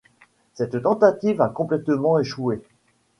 Cette 0.55 0.81
tentative 0.81 1.41
a 1.41 1.49
complètement 1.49 2.17
échoué. 2.17 2.63